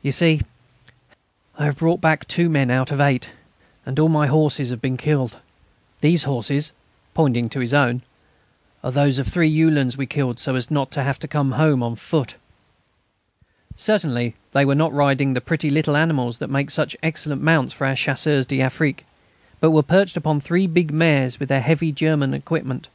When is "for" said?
17.74-17.84